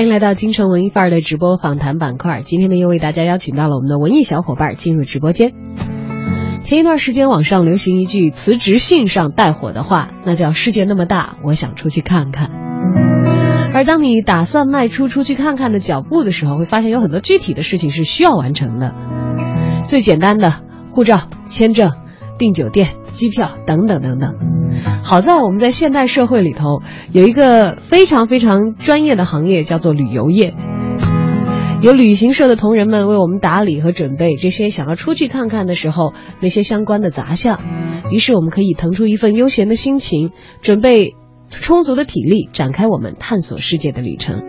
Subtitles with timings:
[0.00, 2.40] 欢迎来到京城文艺范儿的直播访谈板块。
[2.40, 5.52] 今天呢，又为大家邀请到了我们的文艺小伙伴进入直播间。
[6.62, 12.48] 前一段时间，网上流行一句辞职信上带火的话，那叫“世界那么大，我想出去看看”。
[13.74, 18.94] 而当你打算迈出出去看看的脚步的时候，会发现有很多具体的事情是需要完成的。
[19.84, 21.92] 最简单的护照、签证、
[22.38, 24.34] 订酒店、机票等等等等。
[25.02, 26.82] 好在我们在现代社会里头
[27.12, 30.54] 有一个非常非常专业的行业，叫做旅游业。
[31.82, 37.58] 有旅行社的同仁们为我们打理和准备这些想要出去看看的时候那些相关的杂项，
[38.10, 41.14] 于是我们可以腾出一份悠闲的心情，准备
[41.48, 44.42] 充足的体力，展开我们探索世界的旅程。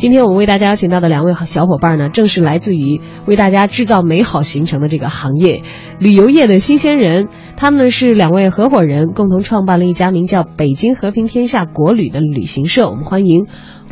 [0.00, 5.60] 今天我们为大家邀请到的两位小伙伴呢，正是来自于为大家制造美好行程的这个行业——
[6.00, 7.28] 旅游业的新鲜人。
[7.58, 12.88] 他们是两位合伙人，共同创办了一家名叫“北京和平天下国旅”的旅行社。
[12.88, 13.44] 我们欢迎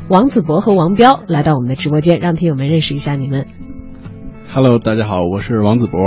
[0.09, 3.45] 王子博和王彪来到我们的直播间，让听友们认识一下你们。
[4.51, 6.01] Hello，大家好，我是王子博。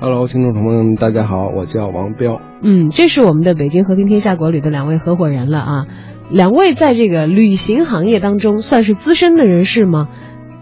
[0.00, 2.40] Hello，听众朋友们，大家好，我叫王彪。
[2.64, 5.86] 嗯，这是我们的北京和平天下国旅的两位合伙人了啊。
[6.30, 10.08] 两位在这个旅行行业当中算是资深的人士吗？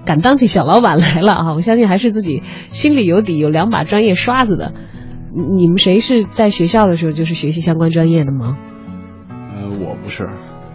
[0.05, 1.53] 敢当起小老板来了啊！
[1.59, 4.73] 我相信还是自己心里有底，有两把专业刷子的。
[5.57, 8.57] 你们谁是在学校的时候就是学习相关专业的吗？
[9.29, 10.29] 呃，我不是，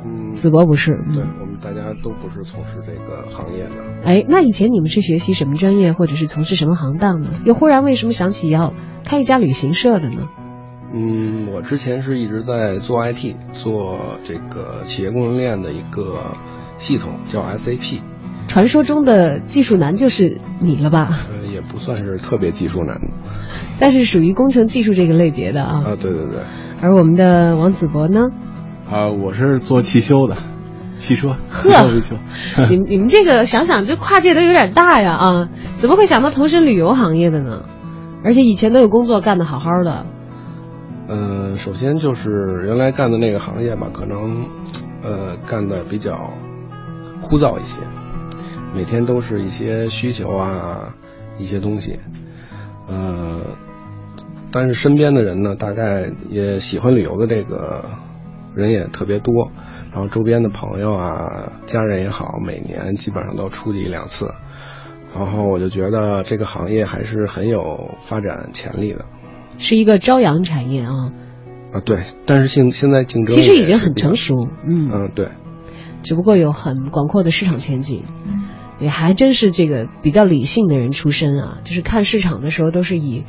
[0.03, 0.91] 嗯，子博不是。
[1.13, 3.71] 对我们大家都不是从事这个行业的。
[4.03, 7.29] 哎，那以前你们是学习什么专业，或者是从事什么行当呢？
[7.45, 8.73] 又忽然为什么想起要
[9.05, 10.27] 开一家旅行社的呢？
[10.93, 16.35] 嗯，我之前是一直在做 IT，做这个企业供应链的一个
[16.77, 17.99] 系统，叫 SAP。
[18.47, 21.19] 传说中的技术男就是你了吧？
[21.31, 22.99] 呃，也不算是特别技术男，
[23.79, 25.81] 但是属于工程技术这个类别的啊。
[25.85, 26.39] 啊，对对对。
[26.81, 28.27] 而我们的王子博呢？
[28.91, 30.35] 啊，我是做汽修的，
[30.97, 32.17] 汽车，呵汽修。
[32.69, 35.49] 你们你们这个想想，这跨界都有点大呀啊！
[35.77, 37.61] 怎么会想到投身旅游行业的呢？
[38.25, 40.05] 而且以前都有工作干得好好的。
[41.07, 44.45] 呃，首先就是原来干的那个行业吧，可能
[45.03, 46.31] 呃干的比较
[47.21, 47.81] 枯燥一些，
[48.73, 50.95] 每天都是一些需求啊，
[51.37, 51.99] 一些东西，
[52.87, 53.41] 呃，
[54.51, 57.83] 但是身边的人呢，大概也喜欢旅游的这个
[58.55, 59.51] 人也特别多，
[59.91, 64.33] 然后周边的朋友啊、家人也好，每年基本上都出去一两次，
[65.13, 69.03] 然后我就觉得这个行业还是很有发展潜力的。
[69.61, 71.13] 是一个朝阳产业啊，
[71.71, 75.29] 啊，对，但是现现在竞争其实已经很成熟，嗯嗯，对，
[76.03, 78.03] 只不过有很广阔的市场前景。
[78.79, 83.25] 也还真是这个比较理性的人出身啊，就是看市场的时候都是以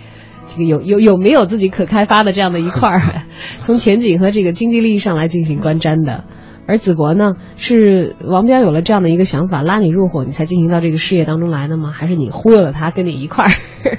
[0.47, 3.03] 这个有有有没有自己可开发的这样的一块儿，
[3.61, 6.25] 从前景和这个经济利益上来进行观瞻的。
[6.67, 11.91] 而子博呢，是王彪有了这样的一个想法，拉你入伙，你才进行到这个事业当中来的吗？
[11.91, 13.99] 还是你忽悠了他，跟你一块儿哎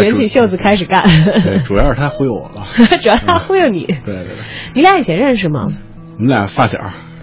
[0.00, 1.02] 卷起袖子开始干？
[1.44, 2.66] 对，主要是他忽悠我了。
[3.02, 3.84] 主要他忽悠你。
[3.86, 4.36] 对对对，
[4.74, 5.66] 你俩以前认识吗？
[6.14, 6.78] 我们俩发小，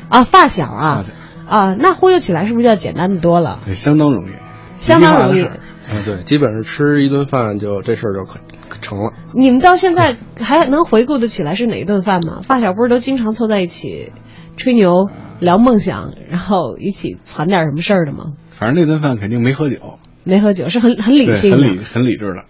[0.10, 1.14] 啊，发小啊发小，
[1.48, 3.60] 啊，那忽悠起来是不是就要简单的多了？
[3.66, 4.32] 对，相当容易，
[4.80, 5.58] 相当容易啊，
[6.06, 9.14] 对，基本上吃一顿饭就这事儿就可可成了。
[9.34, 12.42] 你们到现在还能回顾得起来是哪一顿饭吗？
[12.44, 14.12] 发小不是都经常凑在一起
[14.58, 15.10] 吹牛、
[15.40, 18.34] 聊梦想，然后一起攒点什么事儿的吗？
[18.50, 21.58] 反正那顿饭肯定没喝酒，没喝酒，是很很理，性的。
[21.58, 22.44] 很理很理智的。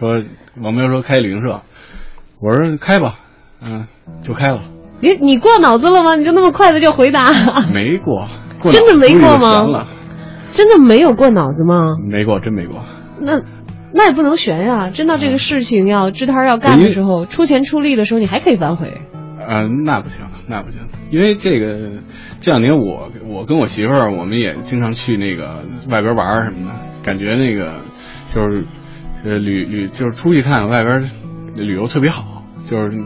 [0.00, 0.18] 说
[0.62, 1.60] 王彪说开旅行社，
[2.40, 3.18] 我说开吧，
[3.62, 3.86] 嗯，
[4.22, 4.62] 就开了，
[5.00, 6.16] 你你过脑子了吗？
[6.16, 7.30] 你就那么快的就回答？
[7.70, 8.26] 没过，
[8.62, 9.86] 过真的没过吗
[10.52, 11.96] 真的没有过脑子吗？
[12.10, 12.82] 没过，真没过。
[13.20, 13.42] 那
[13.92, 14.88] 那也不能悬呀！
[14.90, 19.02] 真到这个事情要支摊要干的时候，出钱出力的时候，你还可以反悔。
[19.46, 20.80] 啊、那不行，那不行，
[21.12, 21.90] 因为这个
[22.40, 26.72] 这两年我我跟我媳妇儿，我们也经常去那个外边玩儿什么的，
[27.02, 27.72] 感觉那个
[28.28, 28.64] 就是
[29.24, 31.08] 呃旅旅就是出去看外边
[31.54, 33.02] 旅游特别好，就是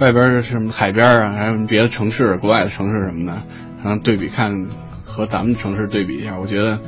[0.00, 3.42] 外边什么海边啊，还有别的城市、国外的城市什么的，
[3.82, 4.66] 然后对比看
[5.04, 6.80] 和咱们城市对比一下，我觉得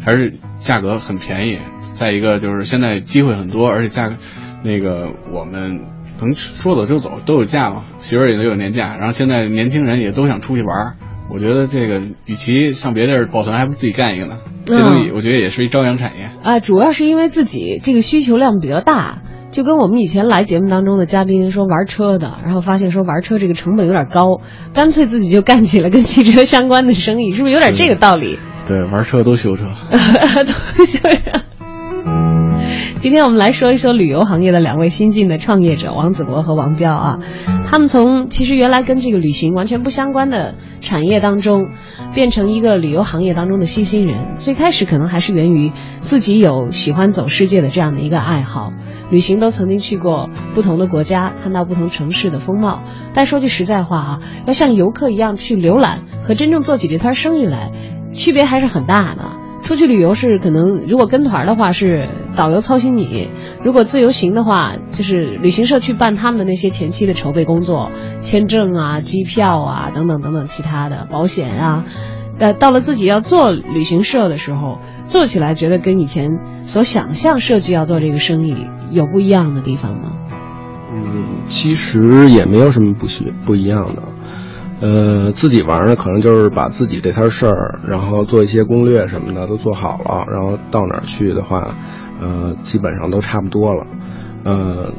[0.00, 1.58] 还是价格很便宜。
[1.94, 4.16] 再一个就是现在机会很多，而且价格
[4.62, 5.80] 那个我们
[6.20, 10.96] 能说走就走，都有假嘛，媳妇儿也都有年假，然后现在年轻人也都想出去玩儿，
[11.32, 14.38] 我觉得这个与其上别地儿抱团，还不如自己干一个呢。
[14.64, 16.30] 这东西我觉得也是一朝阳产业。
[16.42, 19.18] 啊，主要是因为自己这个需求量比较大，
[19.50, 24.40] 就跟我们以前来节目当中的嘉宾说玩车的，然后发现说玩车这个成本有点高，
[24.72, 28.38] 干脆自己就干起了跟汽车相关的生意，是不是有点这个道理？
[28.66, 29.64] 对，玩车都修车。
[30.76, 31.40] 都修车。
[33.06, 37.18] 今天我们来说一说旅游行业的两位新晋的创业者王子博和王彪啊，
[37.64, 41.68] 他们从其实原来跟这个旅行完全不相关的产业当中，
[42.16, 44.34] 变成一个旅游行业当中的新兴人。
[44.38, 45.70] 最开始可能还是源于
[46.00, 48.72] 自己有喜欢走世界的这样的一个爱好，
[49.12, 52.82] 旅行都曾经去过不同的国家，看到不同城市的风貌。
[53.14, 54.18] 但说句实在话啊，
[54.48, 57.70] 要像游客一样去浏览和真正做起这摊生意来，
[58.12, 59.45] 区别还是很大的。
[59.66, 63.26] 出去旅游是可能，如果跟团的话是导游操心你；
[63.64, 67.90] 如果自由行的话，就是旅行社去办他们的那些前期的筹备工作，
[68.20, 71.82] 签证啊、机票啊等等等等其他的保险啊。
[72.38, 74.78] 呃，到了自己要做旅行社的时候，
[75.08, 76.30] 做起来觉得跟以前
[76.64, 80.12] 所想象设计要做这个生意有不一样的地方吗？
[80.92, 84.02] 嗯，其实也没有什么不学不一样的。
[84.78, 91.74] 呃，自己玩呢，可能就是把自己这摊事儿，然后做一些攻略什么的都做好了，然后到哪儿去的话，
[92.20, 93.86] 呃，基本上都差不多了。
[94.44, 94.92] 呃，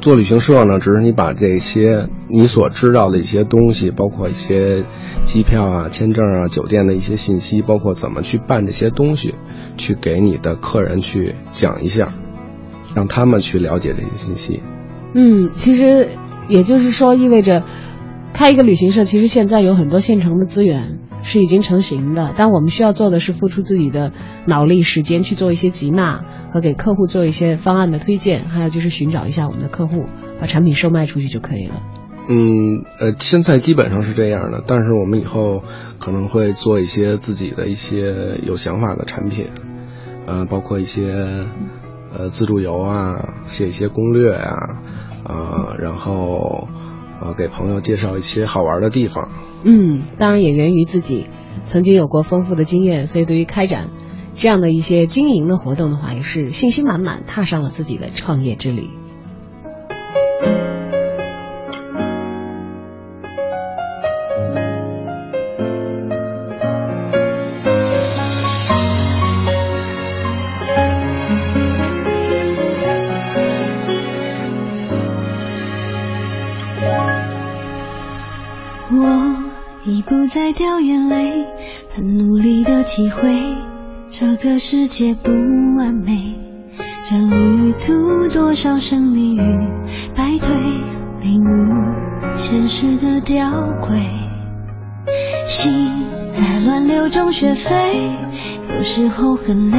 [0.00, 4.84] 做旅行社呢，只是你把这些你所知道的一些东西，包括一些
[5.24, 9.34] 机票啊、签证啊、酒店的一些信息，包括怎么去办这些东西，
[9.76, 12.08] 去给你的客人去讲一下，
[12.94, 14.62] 让他们去了解这些信息。
[15.14, 16.08] 嗯，其实
[16.48, 17.62] 也就是说，意味着。
[18.32, 24.12] 开一个旅行社，其实现在有很多现成的资源是已经成型的，但我们需要做的是付出自己的
[24.46, 30.06] 脑力、时间去做一些集纳和给客户做一些方案的推荐，还有就是寻找一下我们的客户，
[30.40, 31.82] 把产品售卖出去就可以了。
[32.28, 35.62] 嗯，呃，现在基本上是这样的，但是我们以后
[35.98, 39.48] 可能会做一些自己的一些有想法的产品，
[40.26, 41.44] 呃，包括一些
[42.16, 44.54] 呃自助游啊，写一些攻略呀，
[45.24, 46.68] 啊，然后。
[47.20, 49.28] 啊，给朋友介绍一些好玩的地方。
[49.64, 51.26] 嗯，当然也源于自己
[51.64, 53.90] 曾经有过丰富的经验，所以对于开展
[54.32, 58.88] 这样的一些经营的活动的话，也是信心满满，踏上了自己的创业之旅。
[84.90, 85.30] 界不
[85.78, 86.36] 完美。
[87.08, 89.40] 这旅途多少胜利与
[90.16, 90.52] 败退，
[91.22, 93.38] 领悟现实的吊
[93.80, 94.00] 诡。
[95.46, 95.72] 心
[96.30, 98.10] 在乱流中学飞，
[98.74, 99.78] 有时候很累，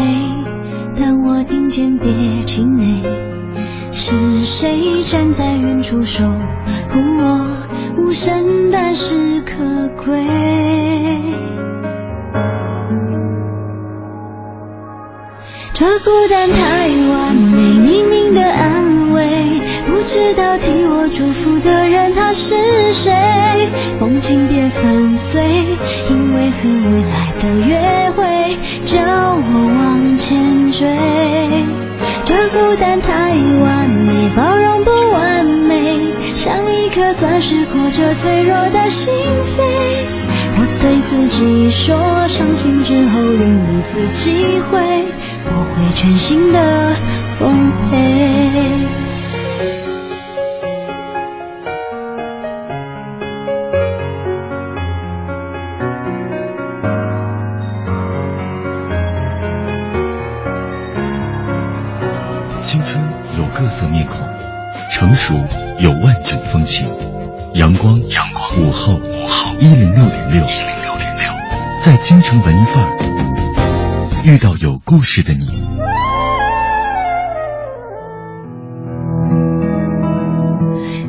[0.97, 3.03] 但我听见别气馁。
[3.91, 7.57] 是谁站在远处守护我？
[7.97, 9.53] 无声，但是可
[10.05, 10.40] 贵。
[16.47, 17.57] 太完美，
[17.89, 22.55] 匿名的安慰，不知道替我祝福的人他是
[22.91, 23.13] 谁。
[23.99, 25.43] 梦境别粉碎，
[26.09, 30.87] 因为和未来的约会，叫我往前追。
[32.25, 35.99] 这孤单太完美，包容不完美。
[36.33, 39.13] 像一颗钻石裹着脆弱的心
[39.55, 39.61] 扉，
[40.57, 41.95] 我对自己说，
[42.27, 45.05] 伤心之后另一次机会，
[45.95, 46.95] 全新的
[47.39, 48.87] 丰沛。
[62.63, 63.03] 青春
[63.37, 64.27] 有各色面孔，
[64.91, 65.35] 成熟。
[65.79, 66.87] 有万种风情，
[67.55, 71.33] 阳光，阳光，午后，午后，一零六点六，一零六点六，
[71.83, 75.60] 在京城文艺范儿遇到有故事的你。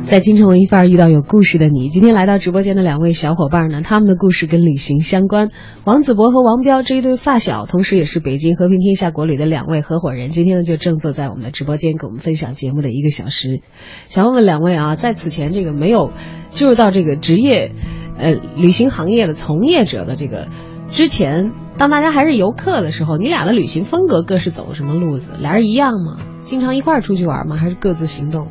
[0.05, 5.49] 在京城文艺范儿遇到有故事的你，今天来到直播间的两位小伙伴呢，他们的故事跟旅行相关。
[5.85, 13.61] 王子博和王彪这一对发小，同时也是北京和平天下国旅的两位合伙人，今天呢就正坐在我们的直播间，给我们分享节目的一个小时。
[14.07, 16.11] 想问问两位啊，在此前这个没有
[16.49, 17.71] 进入到这个职业，
[18.17, 20.49] 呃，旅行行业的从业者的这个
[20.91, 25.31] 之前，当大家还是游客的时候，你俩的旅行风格各是走什么路子？
[25.39, 26.17] 俩人一样吗？
[26.43, 27.55] 经常一块儿出去玩吗？
[27.55, 28.47] 还是各自行动？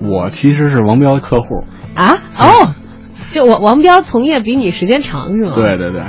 [0.00, 2.74] 我其实是王彪的客户啊哦，
[3.32, 5.52] 就王王彪从业比你时间长是吗？
[5.54, 6.02] 对对对，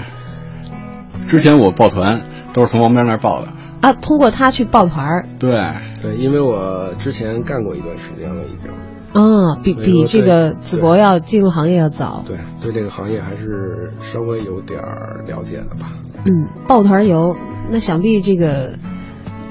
[1.27, 2.21] 之前我抱团
[2.53, 3.47] 都是从王彪那儿报的。
[3.81, 5.25] 啊，通过他去抱团儿。
[5.39, 5.71] 对
[6.01, 8.71] 对，因为我之前干过一段时间了，已经。
[9.13, 12.23] 嗯，比比这个子博要进入行业要早。
[12.25, 14.81] 对，对这个行业还是稍微有点
[15.27, 15.91] 了解的吧。
[16.25, 17.35] 嗯，抱团游，
[17.69, 18.75] 那想必这个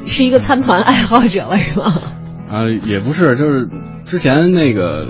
[0.06, 2.00] 是一个参团爱好者了，是吗？
[2.52, 3.66] 啊，也不是，就是
[4.04, 5.06] 之前那个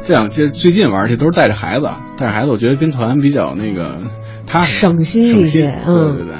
[0.00, 1.86] 这样，就最近玩去都是带着孩子，
[2.16, 3.98] 带着孩子，我觉得跟团比较那个
[4.46, 5.74] 踏实，省心一些。
[5.86, 6.34] 嗯，对对对。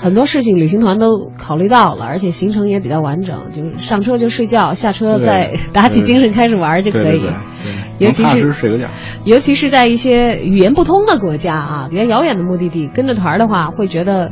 [0.00, 7.20] 很多事情旅行团都考虑到了，而且行程也比较完整，就是上车就睡觉，下车再打起精神开始玩就可以。
[7.20, 7.30] 对，
[7.98, 8.88] 尤其是睡个觉。
[9.24, 14.30] 尤其是在一些语言不通的国家啊，比较遥远的目的地，跟着团的话会觉得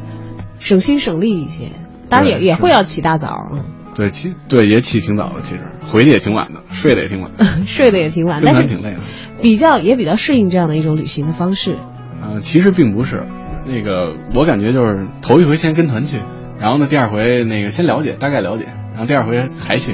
[0.58, 1.66] 省心省力一些。
[2.10, 3.34] 当然也也会要起大早。
[3.54, 7.30] 嗯，对，起对也起挺早的，其实回去也挺晚的，睡得也挺晚。
[7.66, 8.98] 睡得也挺晚，但是挺累的。
[9.40, 11.78] 比较也比较适应这样的一种旅行的方式。
[12.22, 13.24] 呃，其实并不是。
[13.64, 16.16] 那个我感觉就是头一回先跟团去，
[16.58, 19.92] 然后呢第二回那个先了解大概了解，然后第二回还去，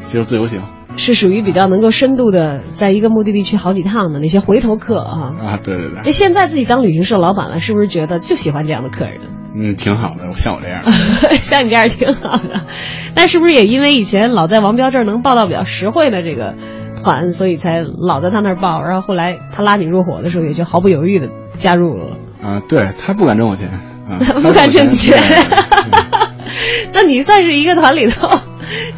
[0.00, 0.60] 就自由行。
[0.96, 5.32] 是属于比较能够深度的，在一个目的地去好几趟的那些回头客啊。
[5.40, 6.02] 啊，对对对。
[6.04, 9.20] 那现在自己当旅行社老板了，是不是觉得就喜欢这样的客人？
[9.56, 10.82] 嗯，挺好的，像我这样。
[11.42, 12.64] 像你这样挺好的，
[13.14, 16.54] 但是不是也因为以前老在王彪这儿能报到比较实惠的这个
[17.02, 22.16] 团，所以才老在他那儿报，然后后来他拉你入伙的时候，也就毫不犹豫的加入了。
[22.42, 25.18] 啊，对他不敢挣我钱，啊 不敢挣你钱，
[26.92, 28.28] 那你算是一个团里头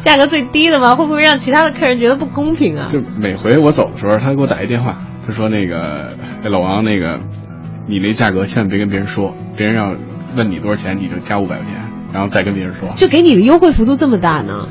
[0.01, 0.95] 价格最低的吗？
[0.95, 2.87] 会不会让其他的客人觉得不公平啊？
[2.89, 6.13] 就每回我走的时候，他给我打一电话，他说那个
[6.49, 7.17] 老王，那个
[7.87, 9.95] 你那价格千万别跟别人说，别人要
[10.37, 11.73] 问你多少钱，你就加五百块钱，
[12.13, 12.93] 然后再跟别人说。
[12.95, 14.69] 就给你的优惠幅度这么大呢？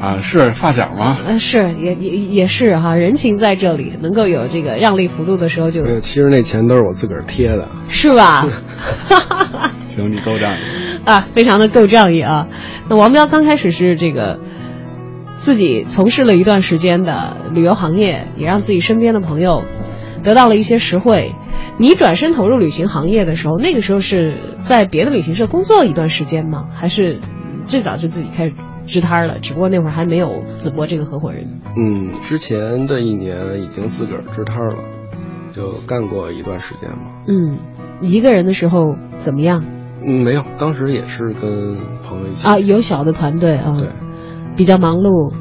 [0.00, 1.16] 啊，是发小吗？
[1.26, 5.82] 呃，是，也也也是哈，人情在这里，能够有这个让利幅度的时候就。
[5.82, 7.68] 对，其实那钱都是我自个儿贴的。
[7.88, 8.46] 是吧？
[9.80, 10.56] 行，你够仗义
[11.04, 12.46] 啊，非常的够仗义啊。
[12.90, 14.38] 那王彪刚开始是这个
[15.40, 19.62] 自己从事了一段时间的旅游行业，也让自己身边的朋友
[20.22, 21.32] 得到了一些实惠。
[21.78, 26.68] 你转身投入旅行行业的时候，那个时候是在别的旅行社工作一段时间吗？
[26.72, 27.18] 还是
[27.66, 28.54] 最早就自己开始？
[28.88, 31.46] 支摊了，只不过那会儿还没有子博这个合伙人。
[31.76, 34.76] 嗯，之前的一年已经自个儿支摊了，
[35.52, 37.10] 就干过一段时间嘛。
[37.28, 37.58] 嗯，
[38.00, 39.62] 一个人的时候怎么样？
[40.02, 43.90] 嗯，没有，当时也是跟朋友一起啊，有小的团队啊，对，
[44.56, 45.34] 比较忙碌。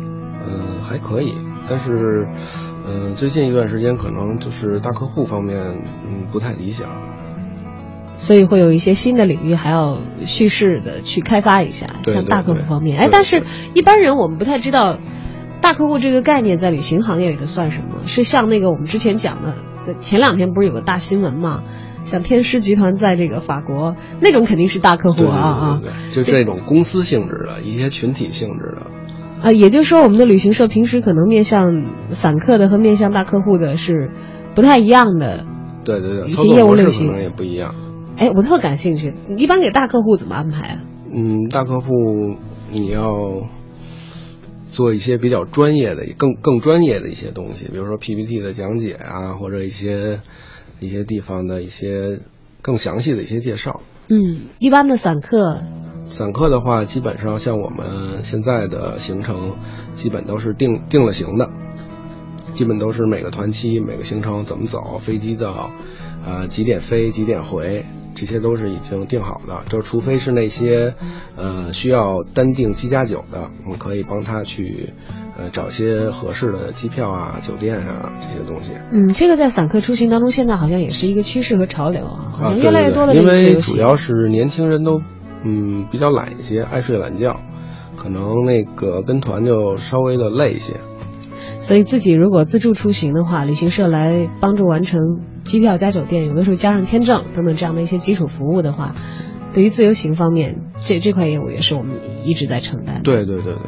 [0.45, 1.33] 嗯，还可以，
[1.69, 2.27] 但是，
[2.87, 5.59] 嗯，最近一段时间可能就是大客户方面，
[6.07, 6.89] 嗯，不太理想。
[8.15, 12.97] 所以会有一些新的领域还要蓄势的去开发一下，像大客户方面。
[12.97, 14.97] 哎，但是一般人我们不太知道，
[15.61, 18.07] 大客户这个概念在旅行行业里头算什么？
[18.07, 21.63] 是像那个我们之前讲的，前两天不是有个大新闻嘛？
[22.01, 28.87] 像天狮集团在这个法国那种肯定是大客户啊啊，就这种公司性质的一些群体性质的。
[29.41, 34.09] 啊，也就是说，我们的旅行社平时可能面向散客的和面向大客户的是
[34.55, 35.45] 不太一样的。
[35.85, 37.75] 对对对，一些业务类型可能也不一样。
[38.17, 39.13] 哎，我特感兴趣。
[39.37, 40.79] 一般给大客户怎么安排啊？
[41.13, 41.87] 嗯，大客户
[42.71, 43.47] 你要
[44.67, 50.19] 做一些比较专业的、更更专业的一些东西，比如说 PPT 的讲解啊，或者一些
[50.79, 52.19] 一些地方的一些
[52.61, 53.81] 更详细的一些介绍。
[54.09, 55.61] 嗯，一般的散客，
[56.09, 59.57] 散客的话，基本上像我们现在的行程，
[59.93, 61.49] 基本都是定定了型的，
[62.53, 65.53] 基本都是每个团期、每个行程怎么走，飞机的
[66.25, 67.85] 呃几点飞、几点回。
[68.19, 70.95] 这些都是已经定好的，就除非是那些，
[71.35, 74.91] 呃，需要单订机加酒的，我们可以帮他去，
[75.37, 78.71] 呃，找一些合适的机票啊、酒店啊这些东西。
[78.91, 84.99] 嗯，这个在散客出行当中，现在好像也是一个趋势和潮流啊，好像越来越多的因为主要是年轻人都，
[85.43, 87.39] 嗯，比较懒一些，爱睡懒觉，
[87.95, 90.75] 可能那个跟团就稍微的累一些。
[91.59, 94.99] 所以自己如果自助出行的话，旅行社来帮助完成
[95.43, 98.93] 机票加酒店，有的时候加上签证等等这样的一些基础服务的话，
[99.53, 103.01] 对于自由行方面，这这块业务也是我们一直在承担。
[103.03, 103.61] 对对对对。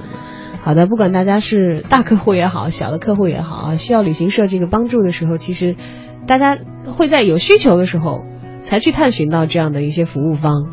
[0.62, 5.76] 好的，不管大家是大客户也好，小的客户也好啊，需要旅行社这个帮助的时候，其实
[6.28, 8.26] 大家会在有需求的时候
[8.60, 10.68] 才去探寻到这样的一些服务方，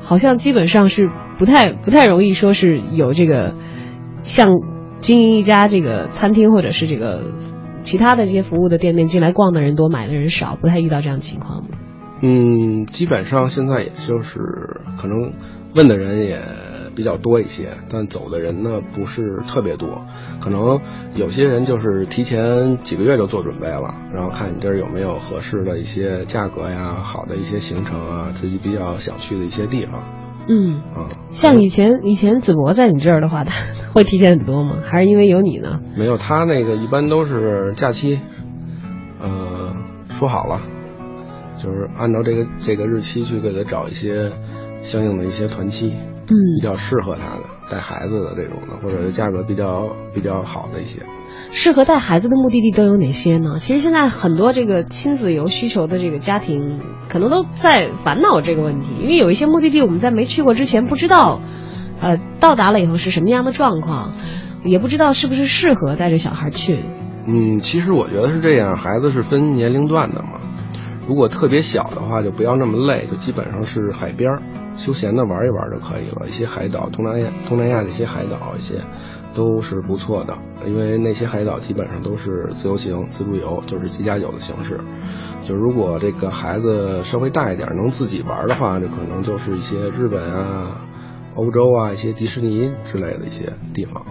[0.00, 3.54] 好像基本上是不太不太容易说是有这个
[4.22, 4.50] 像。
[5.00, 7.32] 经营一家这个餐厅，或者是这个
[7.84, 11.70] 其他的这些服务的店面，进来逛的人多，买的人少，不太遇到这样情况吗？
[12.20, 14.40] 嗯，基本上现在也就是
[14.98, 15.32] 可能
[15.74, 16.38] 问的人也
[17.00, 20.04] 比比较多一些，但走的人呢不是特别多，
[20.38, 20.78] 可能
[21.14, 30.04] 有些人就是提前几个月就做准备了，然后看你这儿有没有合适的一些价格呀，好的一些行程啊，自己比较想去的一些地方。
[30.46, 33.54] 嗯，啊，像以前以前子博在你这儿的话，他
[33.94, 34.76] 会提前很多吗？
[34.84, 35.80] 还是因为有你呢？
[35.96, 38.20] 没有，他那个一般都是假期，
[39.18, 39.74] 呃，
[40.10, 40.60] 说好了，
[41.56, 44.30] 就是按照这个这个日期去给他找一些
[44.82, 45.94] 相应的一些团期，
[46.30, 51.02] 嗯比较适合他的带孩子的这种的，或者是价格比较比较好的一些。
[51.52, 53.58] 适合带孩子的目的地都有哪些呢？
[53.60, 61.40] 其实现在很多这个亲子游需求的这个家庭，可能都在烦恼这个问题，因为有一些目的地我们在没去过之前不知道，
[62.00, 64.12] 呃，到达了以后是什么样的状况，
[64.62, 66.84] 也不知道是不是适合带着小孩去。
[67.26, 70.38] 嗯，其实我觉得是这样，孩子是分年龄段的嘛。
[71.06, 74.42] 如果特别小的话，就不要那么累，就基本上是海边儿
[74.76, 76.26] 休闲的玩一玩就可以了。
[76.28, 78.76] 一些海岛，东南亚东南亚这些海岛一些
[79.34, 84.78] 都是不错的，因为那些海岛基本上都是自由行、自助游，就是机加酒的形式。
[85.42, 90.80] 就如果这个孩子稍微大一点，能自己玩的话，这可能就是一些日本啊、
[91.34, 94.04] 欧洲啊、一些迪士尼之类的一些地方。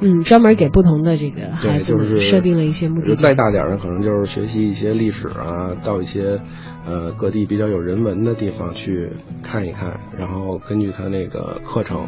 [0.00, 3.14] 嗯，专门给不同的这个孩，子设定了一些目的地。
[3.16, 6.40] 再大点儿呢，可能就是学习一些历史啊，到一些
[6.86, 9.10] 呃各地比较有人文的地方去
[9.42, 12.06] 看一看，然后根据他那个课程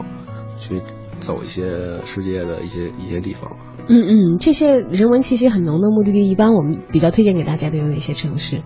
[0.57, 0.81] 去
[1.19, 3.51] 走一些世界的一些一些地方。
[3.89, 8.63] 嗯嗯，这些人文气息很浓的目的地，一般我们比较推荐给大家的有哪些城市？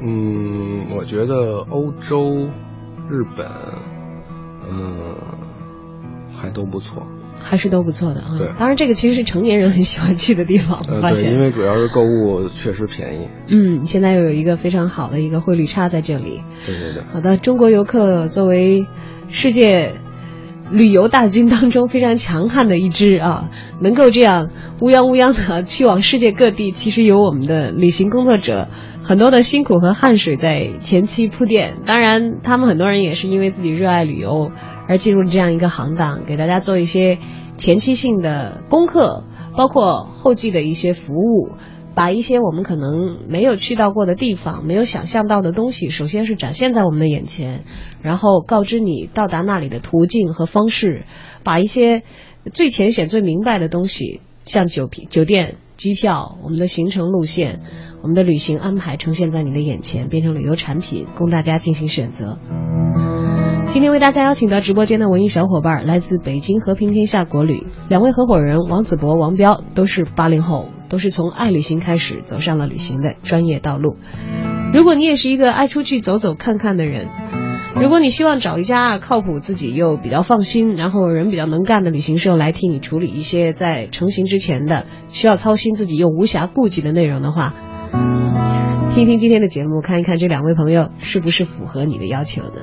[0.00, 2.48] 嗯，我觉得欧洲、
[3.08, 3.46] 日本，
[4.70, 5.14] 嗯，
[6.32, 7.06] 还都不错。
[7.44, 8.36] 还是都不错的啊。
[8.38, 11.30] 对当然这个其实是成年人很喜欢去的地方，我呃，对。
[11.30, 13.28] 因为主要是购物确实便宜。
[13.48, 16.40] 嗯，现在又有一个非常好的一个汇率差在这里。
[16.66, 17.02] 对对对。
[17.12, 18.86] 好的，中国游客作为
[19.28, 19.92] 世界
[20.70, 24.48] 旅游大军当中非常强悍的一支啊，能够这样
[24.80, 28.68] 乌泱乌泱的去往世界各地，其实有我们的旅行工作者
[29.02, 31.74] 很多的辛苦和汗水在前期铺垫。
[31.84, 34.50] 当然，他们很多人也是因为自己热爱旅游
[34.88, 37.18] 而进入这样一个行当，给大家做一些
[37.56, 39.24] 前期性的功课，
[39.56, 41.52] 包括后继的一些服务。
[41.96, 47.62] 把一些我们可能没有去到过的地方、没有想象到的东西，首先是展现在我们的眼前，
[48.02, 51.04] 然后告知你到达那里的途径和方式，
[51.44, 52.02] 把一些
[52.52, 57.60] 最浅显、最明白的东西，像酒品、酒店、机票、我们的行程路线、
[58.02, 62.40] 我们的旅行安排呈现在你的眼前，变成旅游产品，供大家进行选择。
[63.74, 73.96] 今天为大家邀请到直播间的文艺小伙伴，来自北京和平天下国旅两位合伙人王子博、王彪，都是八零后，都是从爱旅行开始走上了旅行的专业道路。
[74.72, 77.08] 如果你也是一个爱出去走走看看的人，
[77.74, 87.52] 如果你希望找一家靠谱、自己又比较放心，然后人比较能干的旅行社来替你处理一些在成行之前的需要操心自己又无暇顾及的内容的话，
[88.94, 92.62] 听听今天的节目，看一看这两位朋友是不是符合你的要求呢？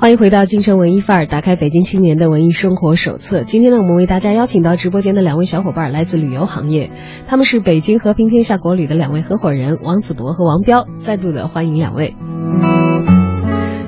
[0.00, 3.42] 欢迎回到京城文艺范儿，打开北京青年的文艺生活手册。
[3.42, 6.90] 今天呢，我们为大家邀请到直播间的两位小伙伴，来自旅游行业，
[7.26, 12.16] 他们是北京和平天下国旅的两位合伙人王子博和王彪，再度的欢迎两位。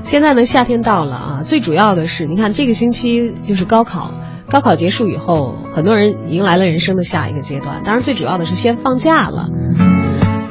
[0.03, 4.13] 现在呢，夏天到了啊，最主要的是，你看这个星期就是高考，
[4.51, 7.85] 高考结束以后，很多人迎来了人生的下一个阶段。
[7.87, 9.49] 当然，最主要的是先放假了。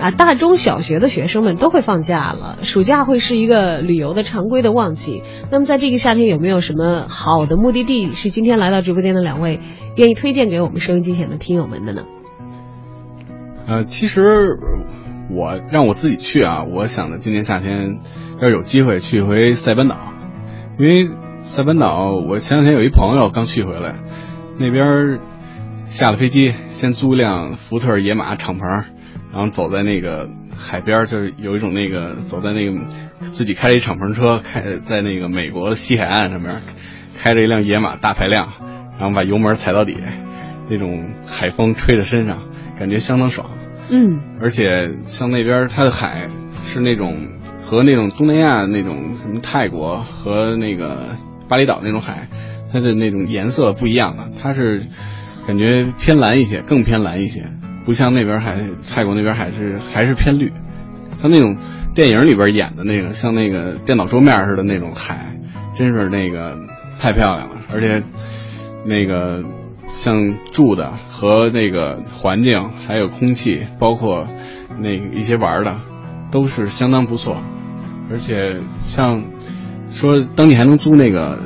[0.01, 5.21] 啊，大中小学的学生们都会放假了，暑假会是一个旅游的常规的旺季。
[5.51, 9.59] 那么在这个夏天有没有什么好的目的地是今天来到直播间的两位
[9.95, 12.01] 愿意推荐给我们收音机前的听友们的呢？
[13.67, 14.23] 呃，其实
[15.29, 17.99] 我让我自己去啊，我想着今年夏天
[18.41, 19.97] 要是有机会去一回塞班岛，
[20.79, 21.09] 因为
[21.43, 24.01] 塞班岛我前两天有一朋友刚去回来，
[24.57, 25.19] 那边
[25.85, 28.85] 下了飞机，先租一辆福特野马敞篷，
[29.33, 32.79] 然后走在那个海边儿，就是有一种那个走在那个
[33.31, 36.61] 自己开着一敞篷车，开在那个美国西海岸上面，
[37.17, 38.51] 开着一辆野马大排量，
[38.99, 39.97] 然后把油门踩到底，
[40.69, 42.43] 那种海风吹着身上，
[42.77, 43.49] 感觉相当爽。
[43.89, 46.29] 嗯而且像那边它的海
[46.61, 47.27] 是那种
[47.61, 51.09] 和那种东南亚那种什么泰国和那个
[51.49, 52.29] 巴厘岛那种海，
[52.71, 54.83] 它的那种颜色不一样的，它是
[55.45, 57.43] 感觉偏蓝一些，更偏蓝一些，
[57.85, 58.57] 不像那边海
[58.89, 60.51] 泰国那边海是还是偏绿。
[61.21, 61.55] 它那种
[61.93, 65.37] 电影里边演的那个像那个电脑桌面似的那种海，
[65.75, 66.57] 真是那个
[66.99, 68.01] 太漂亮了，而且
[68.85, 69.43] 那个
[69.93, 74.27] 像住的和那个环境，还有空气，包括
[74.79, 75.77] 那一些玩的，
[76.31, 77.37] 都是相当不错。
[78.09, 79.23] 而且像
[79.93, 81.37] 说当地还能租那个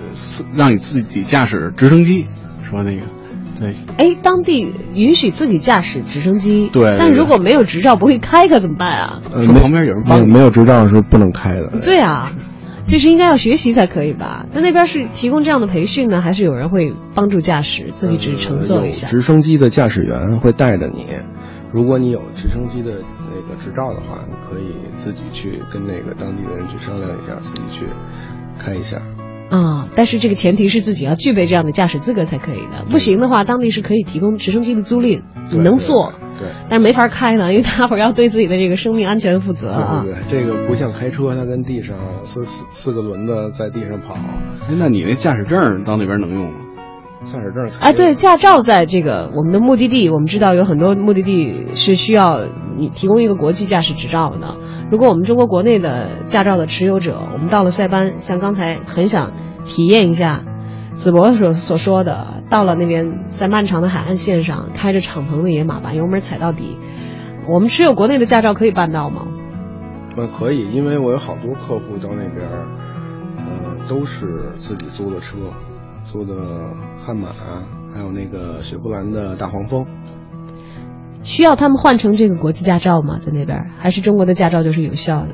[0.56, 2.26] 让你自己驾驶直升机，
[2.64, 3.02] 说那个
[3.60, 9.22] 对哎，当地允许自己驾驶直升机，对但如果没有执照不会开可怎么办啊？
[9.34, 11.80] 呃没说旁边有人帮没有执照是不能开的。
[11.84, 12.32] 对啊，
[12.86, 14.46] 其实应该要学习才可以吧？
[14.54, 19.08] 那那边是提供这样的培训呢，还是有人会帮助驾驶，自己只是乘坐一下？
[19.08, 21.06] 直升机的驾驶员会带着你，
[21.72, 27.86] 如果你有直升机的那个执照的话，你可以自己去跟那个当地的人去商量一下，自己去
[28.60, 29.02] 开一下。
[29.50, 40.04] 啊、但是这个前提是自己要具备这样的驾驶资格才可以的，不行的话，当地是可以提供直升机的租赁，能坐，对但是没法开呢，因为大伙儿要对自己的这个生命安全负责啊。
[40.04, 46.60] 对对对，这个不像开车，它跟地上四四四个轮子在地上跑，哎那你那驾驶证到那边能用吗？
[47.26, 52.46] 驾驶证哎，对，驾照在这个我们的目的地，我们知道有很多目的地是需要
[52.78, 54.56] 你提供一个国际驾驶执照的。
[54.92, 59.32] 如果我们中国国内的驾照的持有者，我们到了塞班，像刚才很想
[59.66, 60.44] 体验一下
[60.94, 66.78] 子博所所说的，到了那边在漫长的海岸线上开着敞篷的野马，把油门踩到底，
[67.50, 69.28] 我们持有国内的驾照可以办到吗？
[70.16, 72.48] 呃可以，因为我有好多客户到那边，
[73.38, 75.36] 呃，都是自己租的车，
[76.06, 76.34] 租的
[76.98, 77.30] 悍马，
[77.94, 79.86] 还有那个雪佛兰的大黄蜂。
[81.24, 83.18] 需要他们换成这个国际驾照吗？
[83.20, 85.30] 在那边还是中国的驾照就是有效的？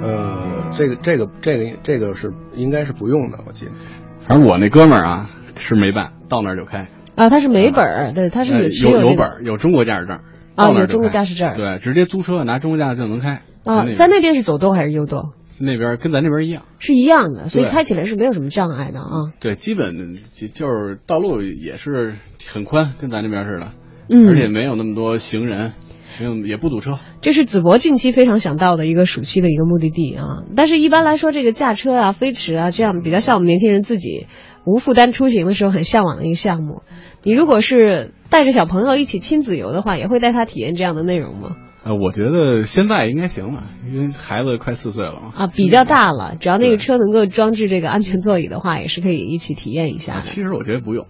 [0.00, 3.72] 呃，这个这个这个这个是应该是不用的，我记得。
[4.20, 6.86] 反正我那哥们儿啊是没办，到那儿就开。
[7.16, 10.18] 啊，他是没本儿，对，他是有这个有有本儿，有中国驾驶证，
[10.54, 13.42] 啊到那儿就有中国驾驶证对，直接租车拿中国驾驶证能开。
[13.64, 15.32] 啊，那在那边是走多还是右舵？
[15.60, 19.32] 那边跟咱这边一样，是一样的，所以开起来是没有什么障碍的啊。
[19.40, 19.96] 对，基本
[20.32, 22.14] 就就是道路也是
[22.48, 23.72] 很宽，跟咱这边似的，
[24.08, 25.72] 嗯，而且没有那么多行人，
[26.20, 26.98] 没有也不堵车。
[27.20, 30.44] 这是子博近期非常想到的一个暑期的一个目的地啊。
[30.56, 34.26] 但是，一般来说，这个驾车啊、飞驰啊，这样比较像我们年轻人自己
[34.64, 36.82] 无负担出行的时候很向往的一个项目。
[37.24, 41.56] 你如果是带着小朋友一起亲子游的话，也会带他体验这样的内容吗？
[41.84, 45.32] 呃，我觉得现在应该行了，因为孩子快四岁了嘛。
[45.34, 50.18] 啊，比较大了，只要那个车能够装置这个安全座椅的话，也是可以一起体验一下的。
[50.18, 51.06] 啊其实我觉得不用，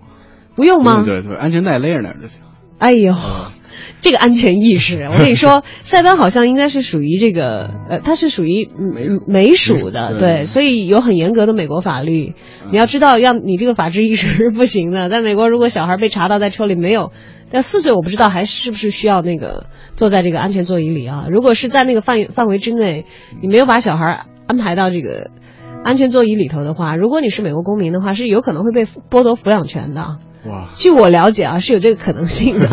[0.54, 1.02] 不用吗？
[1.04, 2.42] 对对对，安全带勒着那儿就行。
[2.78, 3.14] 哎呦，
[4.00, 12.34] 这个安全意识，我跟你说， 塞班好像应该是属于这个，呃，它是属于嗯美属美属的，对对，所以有很严格的美国法律。
[12.70, 15.08] 你要知道，要你这个法治意识是不行的。
[15.08, 17.12] 在美国，如果小孩被查到在车里没有，
[17.50, 21.26] 但四岁我不知道还是不是需要那个坐在这个安全座椅里啊？
[21.30, 23.06] 如果是在那个范范围之内，
[23.40, 25.30] 你没有把小孩安排到这个
[25.84, 30.18] 安全座椅里头的话，如果你是美国公民的话，是有可能会被剥夺抚养权的。
[30.46, 32.68] 哇，据我了解啊，是有这个可能性的。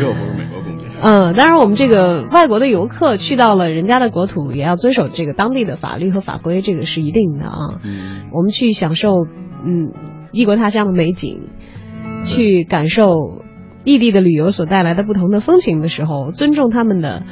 [0.00, 0.80] 幸亏我不是美国公民。
[1.02, 7.80] 嗯，当然，我们这个外国的游客去到了人家的国土，也要遵守这个当地的法律和法规，这个是一定的啊。
[7.84, 9.26] 嗯，我们去享受
[9.64, 9.92] 嗯
[10.32, 11.48] 异国他乡的美景，
[12.24, 13.14] 去感受
[13.84, 17.22] 异地的旅游所带来的不同的风情的时候，尊重他们的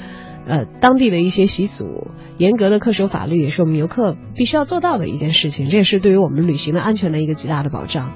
[0.46, 2.06] 呃当地的一些习俗，
[2.38, 5.68] 严格的恪守法律，也是我们游客必须要做到的一件事情。
[5.68, 8.12] 这也是对于我们旅行的安全的一个极大的保障。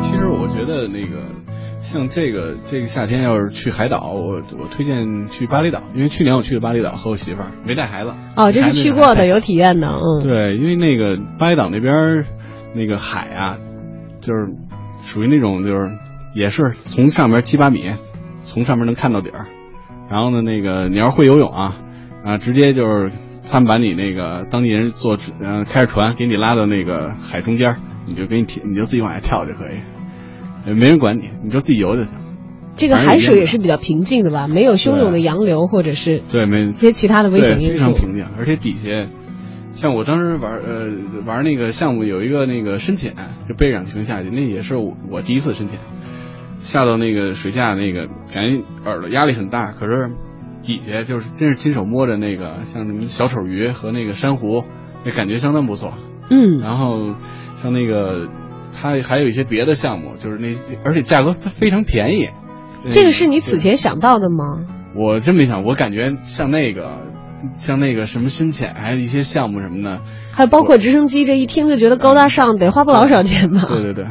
[0.00, 1.37] 其实我觉得那个
[1.80, 8.12] 像这个这个夏天要是去海岛，我我推荐去巴厘岛，因为去年我去了巴厘岛和我媳妇儿，没带孩子。
[8.36, 10.22] 哦，这是去过的，有体验的，嗯。
[10.22, 12.26] 对，因为那个巴厘岛那边儿
[12.74, 13.58] 那个海啊，
[14.20, 14.48] 就是
[15.04, 15.90] 属于那种就是
[16.34, 17.92] 也是从上面七八米，
[18.44, 19.46] 从上面能看到底儿。
[20.10, 21.76] 然后呢，那个你要是会游泳啊，
[22.24, 23.10] 啊，直接就是
[23.50, 29.97] 他们把你那个当地人坐呃开着船给你拉到那个海中间，你就给你跳，你就自己往下跳就可以，呃
[30.74, 32.18] 没人管你，你就自己游就行。
[32.76, 37.88] 这个海水也是比较平静的吧，没有汹涌的洋流或者是对，没一些其他的危险，因素。
[37.88, 38.88] 非常平静，而且底下，
[39.72, 40.92] 像我当时玩呃
[41.26, 43.14] 玩那个项目有一个那个深潜，
[43.48, 45.80] 就背着氧气瓶下去，那也是我我第一次深潜，
[46.60, 50.12] 下到那个水下那个感觉耳朵压力很大，可是
[50.62, 54.62] 底下就是真是亲手摸着那个像什么小丑鱼和那个珊瑚，
[55.04, 55.94] 那感觉相当不错。
[56.30, 57.16] 嗯，然后
[57.56, 58.28] 像那个
[58.80, 62.28] 它还有一些别的项目，就是那而且价格非常便宜。
[62.88, 64.64] 这个是你此前想到的吗？
[64.94, 66.98] 我真没想，我感觉像那个，
[67.54, 70.00] 像那个什么深潜，还有一些项目什么的。
[70.32, 73.64] 还有包括直升机，这一听就觉得高大上，得花不老少钱吧？
[73.68, 74.06] 对对对，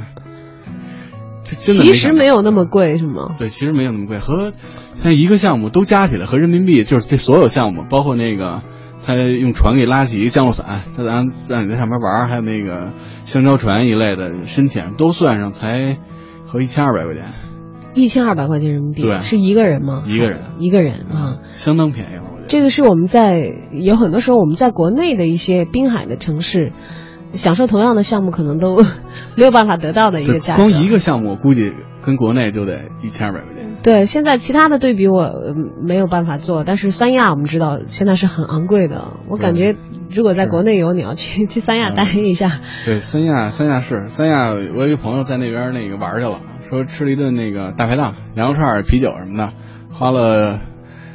[1.43, 2.35] 其实没有。
[2.35, 3.35] 有那么贵，是吗？
[3.37, 4.53] 对，其实没有那么贵，和
[4.93, 8.61] 像一个项目都加起来和人民币，就是这所有项目，包括那个
[9.07, 12.91] 他用船给拉起一个降落伞，他让让你在上面玩儿，还有那个
[13.23, 15.97] 香蕉船一类的深潜都算上，才
[16.45, 17.23] 合一千二百块钱，
[17.93, 20.03] 一千二百块钱人民币，对是一个人吗？
[20.05, 21.39] 一个人一个人啊。
[21.53, 22.47] 相当便宜了，我觉得。
[22.49, 26.73] 这个是我们在有很多时候我们在国内的一些滨海的城市，
[27.37, 28.83] 享受同样的项目可能都
[29.37, 30.63] 没有办法得到的一个价格。
[30.63, 31.71] 光一个项目，我估计
[32.03, 33.75] 跟国内就得一千二百块钱。
[33.83, 39.13] 对，现在其他的对比我呃没有办法做，但是三亚我们知道现在是很昂贵的。
[39.29, 39.75] 我感觉
[40.09, 42.49] 如果在国内游，你要去去三亚嗯待一下，
[42.85, 49.53] 对，三亚，三亚是三亚，我有一个朋友在那边那个玩去了，说吃了一顿那个大排档，羊肉串、啤酒什么的，
[49.91, 50.59] 花了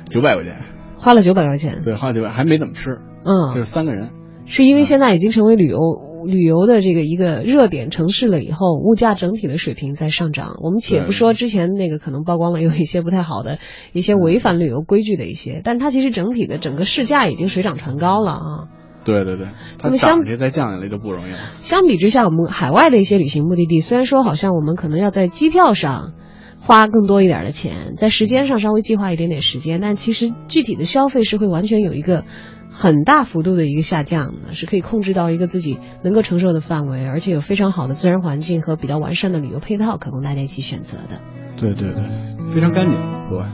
[0.08, 0.54] 九百块钱。
[0.96, 1.80] 花了九百块钱。
[1.84, 4.08] 对，花了九百，还没怎么吃，嗯，就是三个人。
[4.46, 5.78] 是因为现在已经成为旅游
[6.26, 10.56] 旅游的这个一个热点城市了，以后物价整体的水平在上涨。
[10.62, 13.58] 我们且不说之前那个可能曝光了有一些不太好的
[13.92, 18.68] 一些违反旅游规矩的一些，但是它其实整体的整个市价已经水涨船高了啊。
[19.04, 19.46] 对对对，
[19.78, 21.38] 它那么相涨去再降下来就不容易了。
[21.60, 26.12] 相比之下，我们海外的一些旅行目的地，虽然说好像我们可能要在机票上
[26.60, 32.22] 花更多一点的钱，在时间上稍微计划一点点时间，但其实具体的消费是会完全有一个
[32.72, 41.20] 很大幅度的一个下降呢，是可以控制到一个自己能够承受的范围，而且有非常好的自然环境和比较完善的旅游配套，可供大家一起选择的。
[41.58, 43.46] 对对对，非常干净，国外。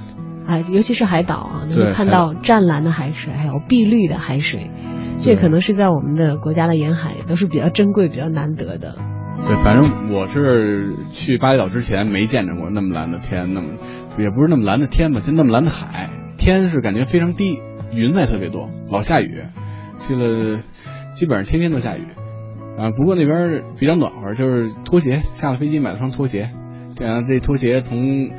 [0.47, 4.71] 啊，尤其是海岛啊，能够看到湛蓝的海水，还有碧绿的海水，
[5.19, 8.97] 这可能是在我们的国家的沿海都是比较珍贵、比较难得的。
[9.47, 13.69] 对，反正我是去巴厘岛之前没见着过那么蓝的天，那么
[14.19, 17.61] 也不是那么蓝的天吧，就那么蓝的海，天是感觉非常低，
[17.93, 19.43] 云彩特别多，老下雨，
[19.99, 20.59] 去了
[21.15, 22.07] 基本上天天都下雨，
[22.79, 26.51] 啊，不过那边比较暖和，就是拖鞋，下了飞机买了双拖鞋，
[27.01, 28.31] 啊，这拖鞋从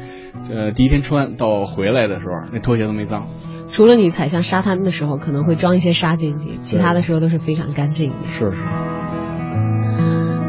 [0.49, 3.29] 呃第一天穿到回来的时候，那拖鞋都没脏，
[3.69, 8.29] 除了你踩向沙滩的时候可能会装一些沙进去，其他的时候都是非常干净的。
[8.29, 8.63] 是是。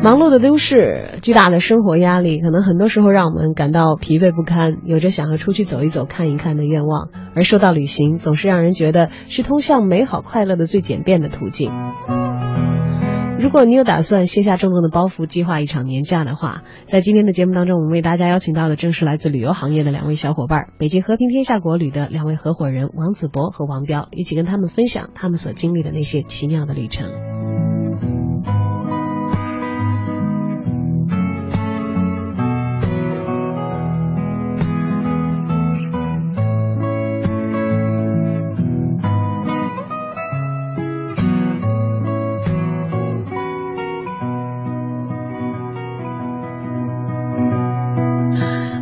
[0.03, 7.11] 忙碌的都市，巨大的生活压力，可能很多时候让我们感到疲惫不堪，有着想要出去走一走、看一看的愿望。
[7.35, 11.71] 而说到旅行，总是让人觉得是通向美好快乐的最简便的途径。
[13.39, 27.07] 如果你有打算卸下重重的包袱，计划一场年假的话，在今天的节目当中，我们为大家邀请到的正是来自旅游行业的两位小伙伴，北京和平天下国旅的两位合伙人王子博和王彪，一起跟他们分享他们所经历的那些奇妙的旅程。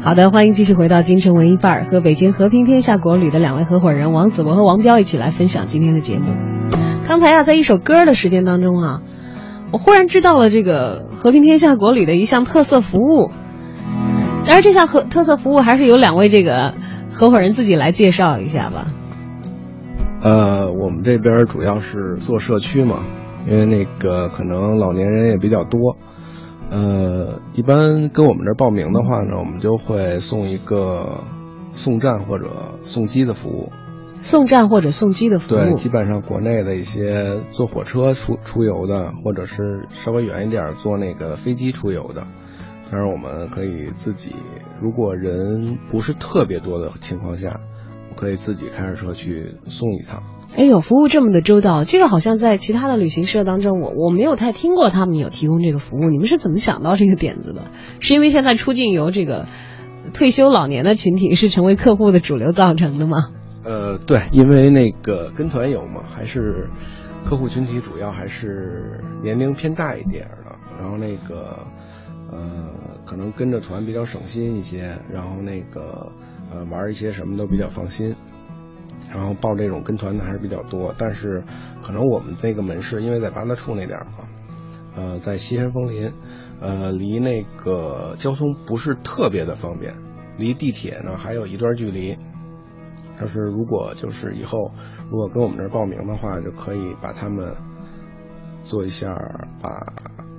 [0.09, 6.25] 好的，欢迎继续回到京城文艺范儿，和北京和平天下国旅的两位合伙人王子博和王彪一起来分享今天的节目。
[7.07, 9.03] 刚才呀、在一首歌的时间当中啊，
[9.71, 13.31] 我忽然知道了这个和平天下国旅的一项特色服务。
[14.47, 16.73] 然而，这项和特色服务还是由两位这个
[17.13, 18.87] 合伙人自己来介绍一下吧。
[20.23, 23.01] 呃，我们这边主要是做社区嘛，
[23.47, 25.99] 因为那个可能老年人也比较多。
[26.71, 31.25] 呃，一般跟我们这儿报名的话呢，我们就会送一个
[31.73, 33.73] 送站或者送机的服务。
[34.21, 42.27] 送站或者送机的服务，对，基本上国内的一些坐火车出出游的，或者是稍微远一点坐那个飞机出游的，
[42.91, 44.35] 当然我们可以自己，
[44.83, 47.61] 如果人不是特别多的情况下，
[48.11, 50.21] 我可以自己开着车去送一趟。
[50.57, 56.09] 哎呦，服务这么的周到，这个好像在其他的旅行社当中，我我没有太听过他们有提供这个服务。
[56.11, 57.71] 你们是怎么想到这个点子的？
[58.01, 59.47] 是因为现在出境游这个
[60.15, 63.29] 退休老年的群体是成为客户的主流造成的吗？
[63.63, 66.69] 呃，对，因为那个跟团游嘛，还是
[67.25, 71.67] 客户群体主要还是年龄偏大一点的，然后那个
[72.33, 72.71] 呃，
[73.05, 76.11] 可能跟着团比较省心一些，然后那个
[76.51, 78.17] 呃玩一些什么都比较放心，
[79.13, 81.43] 然后报这种跟团的还是比较多，但是
[81.83, 84.29] 可能我们那个门市因为在八大处那点儿嘛，
[84.97, 86.13] 呃，在西山枫林，
[86.61, 89.95] 呃，离那个交通不是特别的方便，
[90.39, 92.17] 离地铁呢还有一段距离。
[93.21, 94.71] 要是如果就是以后
[95.11, 97.53] 如果跟我们这儿报名的话，就可以把他们
[98.63, 99.17] 做一下，
[99.61, 99.93] 把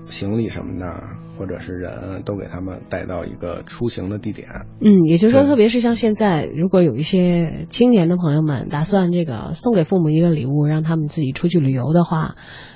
[0.05, 1.03] 行李什么的
[1.39, 4.49] 或者是人都给他们带到一个出行的地点。
[4.81, 12.35] 嗯，也就是说，特别是像现在，如果有一些青年的朋友们打算这个送给父母一个礼物，让他们自己出去旅游的话，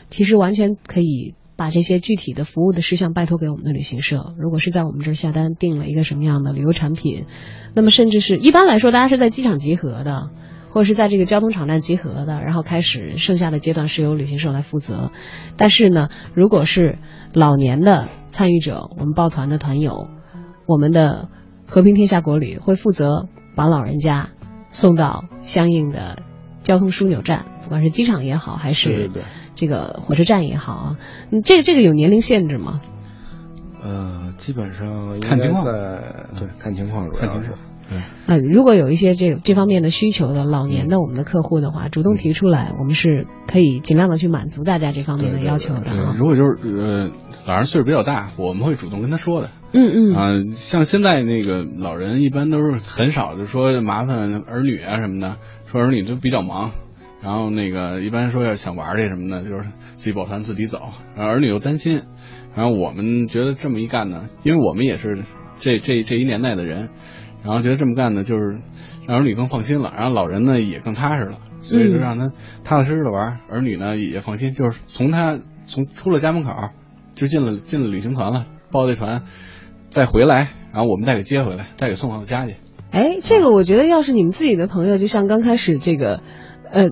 [0.10, 4.34] 其实完全可以把这些具体的服务的事项拜托给我们的旅行社。
[4.40, 7.26] 如果是在我们这儿下单订了一个什么样的旅游产品，
[7.76, 10.30] 那么甚至是一般来说，大家是在机场集合的。
[10.74, 15.12] 或者是在这个交通场站集合的，然后开始剩下的阶段是由旅行社来负责。
[15.56, 16.98] 但是呢，如果是
[17.32, 20.08] 老年的参与者，我们抱团的团友，
[20.66, 21.30] 我们的
[21.68, 24.30] 和平天下国旅会负责把老人家
[24.72, 26.24] 送到相应的
[26.64, 29.12] 交通枢纽站，不管是机场也好，还是
[29.54, 30.98] 这个火车站也好啊。
[31.30, 32.82] 嗯这个这个有年龄限制吗？
[33.84, 37.52] 呃，基本上应该看情况对看情况主要是
[37.90, 46.16] 对，呃，如果有一些这这方面的需求的老年的我们的客户的话，主动提出来，我们是可以尽量的去满足大家这方面的要求的。
[46.18, 47.12] 如果就是呃
[47.46, 49.50] 老人岁数比较大，我们会主动跟他说的。
[49.74, 50.16] 嗯嗯。
[50.16, 56.72] 啊、像现在那个老人一般都是很少就说麻烦儿女啊什么的，说儿女都比较忙，
[57.22, 60.80] 然后那个一般说要想玩儿去什么的，就是自己抱团自己走，
[61.18, 62.02] 然后儿女又担心，
[62.56, 65.24] 然后我们觉得这么一干呢，因为我们也是
[65.60, 66.90] 这这这一年代的人，
[67.44, 68.58] 然后觉得这么干呢，就是
[69.08, 72.30] 让儿女更放心了，然后老人呢也更踏实了，所以就让他
[72.64, 76.52] 踏踏实实的玩儿，儿女呢也放心，就是从他从出了家门口
[77.16, 79.22] 就进了进了旅行团了，报这团。
[79.90, 82.56] 再回来，然后我们再给接回来，再给送到家去。
[82.90, 86.24] 哎，这个我觉得要是你们自己的朋友，就像刚开始这个，
[86.72, 86.86] 呃，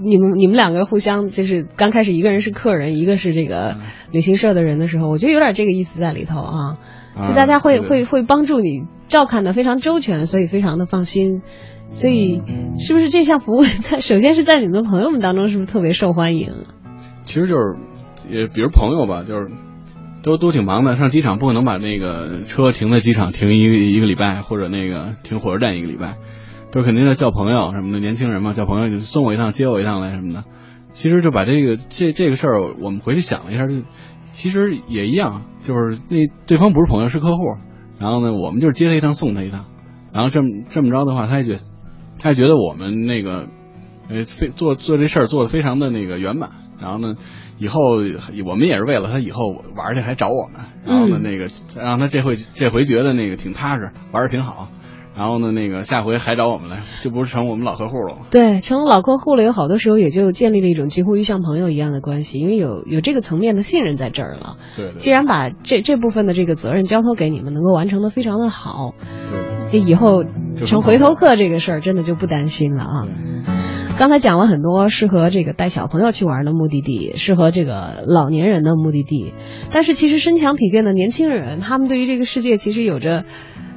[0.00, 3.80] 你们你们两个互相就是刚开始一个人是客人，一个是这个嗯
[4.12, 6.78] 旅行社的人的时候，我觉得有点这个意思在里头啊。
[7.18, 11.42] 啊所以大家会、会会帮助你照看的非常周全，所以非常的放心。
[11.90, 12.42] 所以
[12.78, 16.52] 是不是这项服务 在首先是在你们的朋友们当中是不是特别受欢迎？
[17.22, 17.76] 其实就是，
[18.28, 19.48] 也比如朋友吧，就是
[20.22, 26.16] 都都挺忙的，上机场不可能把那个车停在机场停一个一个礼拜，或者那个停火车站一个礼拜，
[26.70, 30.44] 都肯定要叫朋友什么的，年轻人嘛，叫朋友就送我一趟，接我一趟来什么的。
[30.92, 33.76] 其实就把这个这这个事儿，我们回去想了一下，就
[34.38, 37.42] 其实也一样，就是那对方不是朋友是客户，
[37.98, 39.64] 然后呢，我们就是接他一趟送他一趟，
[40.12, 41.58] 然后这么这么着的话，他也觉
[42.20, 43.48] 他也觉得我们那个
[44.08, 47.16] 呃非做做这事儿做的非常的那个圆满，然后呢，
[47.58, 47.80] 以后
[48.46, 49.42] 我们也是为了他以后
[49.74, 54.68] 玩去还找我们，然后呢那个让他这回这回觉得那个挺踏实，玩的挺好，
[55.18, 58.26] 然后呢那个下回还找我们来，就不是成我们老客户了吗？
[58.30, 64.56] 对，成了老客户了，有好多时候也就建立了一种几乎于像朋友一样的关系，因为有有这个层面的信任在这儿了。
[64.76, 68.94] 对对既然把这这部分的这个责任交托给你们，能够完成的非常的好，
[69.32, 69.40] 对
[69.72, 70.22] 这以后
[70.54, 73.08] 成回头客这个事儿真的就不担心了啊。
[73.98, 79.34] 刚才讲了很多适合这个带小朋友去玩的目的地，适合这个老年人的目的地，
[79.72, 83.24] 但是其实身强体健的年轻人，他们对于这个世界其实有着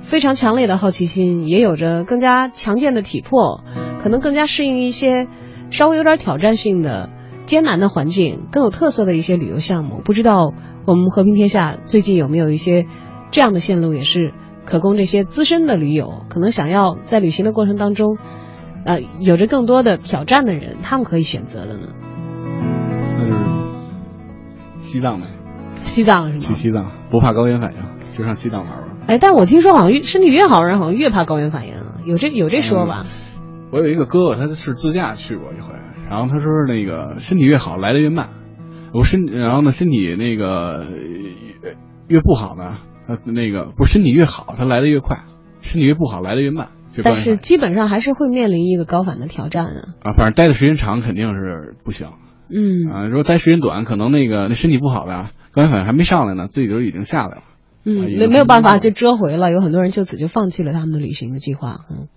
[0.01, 3.63] 非常强烈的好奇心，也有着更加强健的体魄，
[4.01, 5.27] 可能更加适应一些
[5.69, 7.09] 稍微有点挑战性的
[7.45, 10.01] 艰难的环境，更有特色的一些旅游项目。
[10.03, 10.53] 不知道
[10.85, 12.85] 我们和平天下最近有没有一些
[13.31, 14.33] 这样的线路，也是
[14.65, 18.17] 可供这些资深的驴友，可能想要在旅行的过程当中。
[18.83, 21.89] 呃，有着更多的挑战的人，他们可以选择的呢？
[23.19, 23.37] 那就是
[24.81, 25.27] 西藏呗，
[25.83, 26.41] 西藏是吗？
[26.41, 27.79] 去西藏不怕高原反应，
[28.11, 28.97] 就上西藏玩玩。
[29.07, 33.05] 哎，但是我听说好像越身体越好的人，好像越怕高原反应啊，有这有这说吧？
[33.71, 35.73] 我有一个哥哥，他是自驾去过一回，
[36.09, 38.27] 然后他说那个身体越好来的越慢，
[38.93, 40.85] 我身然后呢身体那个
[41.63, 45.19] 越越不好呢，他那个不是身体越好，他来的越快，
[45.61, 46.67] 身体越不好来的越慢。
[47.03, 49.81] 但是基本上还是会面临一个高反的挑战啊。
[50.03, 52.09] 啊，反正待的时间长肯定是不行
[52.53, 53.07] 嗯啊。
[53.07, 57.43] 如果待时间短，可能那个那身体不好的啊高原反应还没上来呢，自己就已经下来了。
[57.83, 61.85] 嗯，也没没有办法就折回了，有很多人就此就放弃了他们的旅行的计划。
[61.89, 62.07] 嗯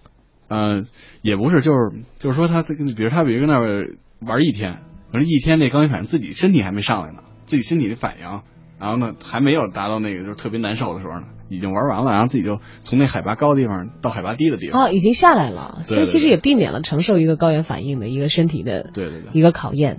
[0.47, 0.83] 呃，
[1.23, 8.43] 也不是，就是就是说他这个，比如他比如跟那儿玩一天，可能一天那高原反应自己身体还没上来呢，自己身体的反应，
[8.79, 14.85] 然后呢还没有达到那个就是特别难受的时候呢，已经玩完了，然后自己就从那海拔高的地方到海拔低的地方。
[14.85, 19.31] 哦，已经下来了，所以其实也避免了承受一个高原反应的一个身体的对对对。
[19.33, 19.99] 一个考验，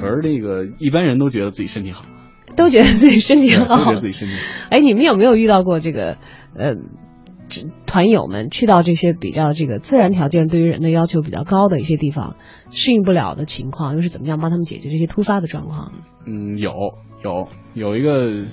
[0.00, 2.06] 可是那个一般人都觉得自己身体好，
[2.56, 3.98] 都觉得自己身体对都觉好得。
[4.00, 4.40] 自己身体好。
[4.70, 6.18] 哎，你们有没有遇到过这个
[6.56, 6.76] 呃，
[7.48, 12.36] 这团友们去到这些比较这个自然条件对于人的要求比较高的一些地方，
[12.70, 15.98] 适应不了的情况，又是怎么样帮他们解决这些突发的状况呢？
[16.26, 16.72] 嗯，有
[17.24, 18.46] 有有一个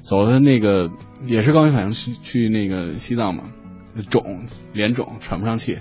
[0.00, 0.90] 走的那个
[1.26, 3.44] 也是高原反应去去那个西藏嘛，
[4.10, 5.78] 肿脸肿喘不上气，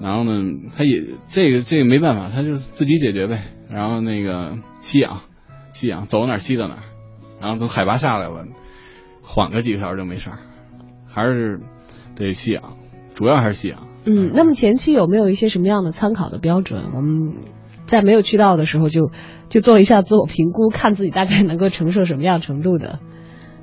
[0.00, 0.42] 然后呢，
[0.74, 3.42] 他也这个这个没办法，他就自己解决呗。
[3.70, 5.22] 然后那个吸氧，
[5.74, 6.82] 吸氧走到哪儿吸到哪儿，
[7.40, 8.46] 然后从海拔下来了，
[9.22, 10.38] 缓个几个小时就没事儿，
[11.06, 11.60] 还是
[12.16, 12.78] 得吸氧，
[13.14, 13.86] 主要还是吸氧。
[14.06, 16.92] 嗯，那么前期有没有一些什么样的参考的标准？
[16.94, 17.34] 我们
[17.86, 19.10] 在没有去到的时候就
[19.48, 23.00] 就做一下自我评估，看自己大概能够承受什么样程度的。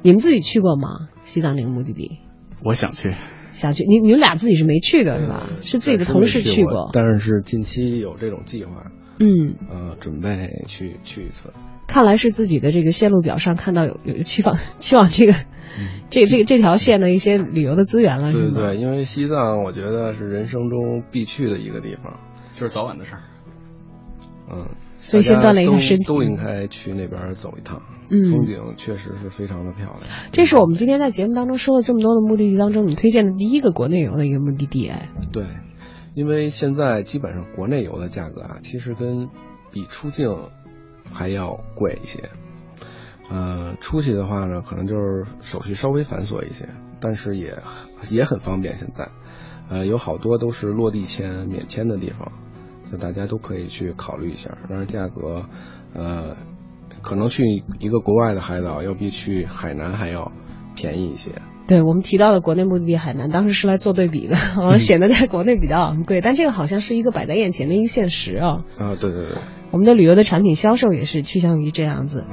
[0.01, 1.09] 你们自己去过吗？
[1.21, 2.19] 西藏这个目的地？
[2.63, 3.13] 我想去，
[3.51, 3.85] 想去。
[3.87, 5.43] 你你们俩自己是没去的是吧？
[5.47, 6.89] 呃是自己的同事去过。
[6.91, 11.53] 但是近期有这种计划，嗯，呃，准备去去一次。
[11.87, 18.31] 看来是自己的这个线路表上看到有有去往 去往这个、嗯这这这条线的一些旅游的资源了？
[18.33, 22.19] 对对对，因为西藏我觉得是人生中必去的一个地方。
[22.53, 23.21] 就是早晚的事儿。
[24.51, 24.67] 嗯，
[24.97, 27.81] 所以先锻炼一下身体都都应该去那边走一趟。
[28.09, 30.03] 嗯风景确实是非常的漂亮。
[30.33, 35.45] 这是我们今天在节目当中说了这么多的目的地当中，你推荐的第一个国内游的一个目的地，哎，对，
[36.13, 39.29] 因为现在基本上国内游的价格啊，其实跟
[39.71, 40.29] 比出境
[41.11, 42.29] 还要贵一些。
[43.29, 46.67] 呃，出去的话呢，可能就是手续稍微繁琐一些，
[46.99, 47.57] 但是也
[48.09, 48.77] 也很方便。
[48.77, 49.09] 现在，
[49.69, 52.31] 呃，有好多都是落地签、免签的地方，
[52.91, 54.57] 就大家都可以去考虑一下。
[54.67, 55.45] 当然，价格，
[55.93, 56.35] 呃，
[57.01, 60.33] 可能去一个国外的海岛要比去海南还要
[60.75, 61.31] 便宜一些。
[61.69, 64.35] 对我们提到的国内目的地海南，当时是来做对比的，
[64.77, 68.65] 显得在国内比较昂贵，但这个好像是一个摆在眼前的一个现实啊。
[68.77, 69.37] 啊，对对对。
[69.71, 72.25] 我们的旅游的产品销售也是趋向于这样子，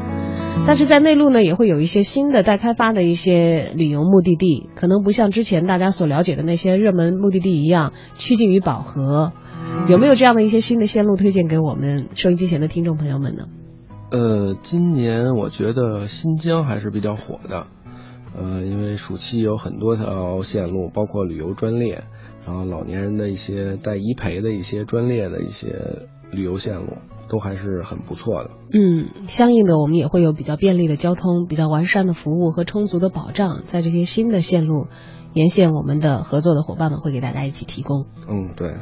[0.66, 9.32] 但是在内陆呢，也会有一些新的待开发的一些旅游目的地，可能不像之前大家所了解的那些热门目的地一样趋近于饱和。
[9.88, 13.44] 有没有这样的一些新的线路推荐给我们收音机前的听众朋友们呢？
[14.10, 17.66] 呃，今年我觉得新疆还是比较火的，
[18.36, 22.04] 呃，因为暑期有很多条线路，包括旅游专列，
[22.46, 25.68] 然后老年人的一些带一陪的一些专列的一些
[26.30, 26.94] 旅游线路，
[27.30, 28.50] 都还是很不错的。
[28.72, 34.86] 嗯，相应的我们也会有比较便利的交通、比较完善的服务和充足的保障，在这些新的线路
[35.34, 38.06] 沿线，我们的合作的伙伴们会给大家一起提供。
[38.28, 38.74] 嗯，对。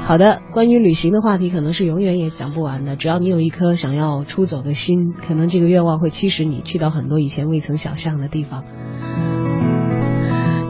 [0.00, 2.96] 好的，关于旅行的话题可能是永远也讲不完的。
[2.96, 8.64] 只要你有一颗想要出走的心，可能这个愿望会驱使你去到很多以前未曾想象的地方。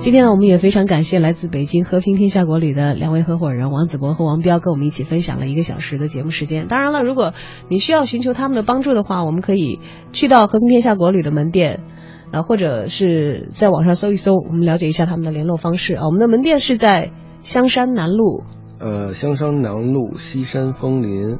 [0.02, 6.66] 今天呢，我们也非常感谢来自北京和平天下国旅的两位合伙人王子博和王彪，跟我们一起分享了一个小时的节目时间。
[6.66, 7.34] 当然了，如果
[7.68, 9.78] 你需要寻求他们的帮助的话，我们可以
[10.12, 11.84] 去到和平天下国旅的门店。
[12.32, 16.06] 啊，或者是在网上搜一搜，我们了解一下他们的联络方式啊。
[16.06, 18.42] 我们的门店是在香山南路，
[18.80, 21.38] 呃，香山南路西山枫林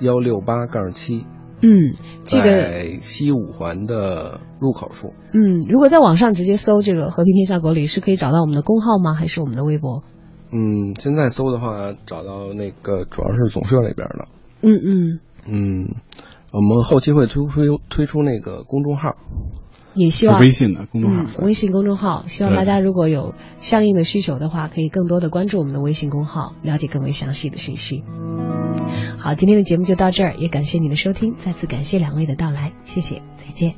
[0.00, 1.26] 幺六八杠七，
[1.62, 1.94] 嗯，
[2.24, 5.14] 记得，在西五环的入口处。
[5.32, 9.14] 嗯，如果在网上直接搜这个和平天下国旅，是可以找到我们的公号吗？
[9.14, 10.02] 还是我们的微博？
[10.52, 14.26] 嗯，现在搜的话，找到那个主要是总社那边的。
[14.62, 15.94] 嗯嗯，嗯，
[16.52, 19.16] 我们后期会推出推出那个公众号。
[19.94, 28.04] 也希望微信的公众号，嗯，微信公众号，希望大家如果有相应的需求的话，可以更多的关注我们的微信公号，了解更为详细的信息。
[29.18, 33.74] 好，今天的节目就到这儿，也感谢你的收听，再次感谢两位的到来，谢谢，再见。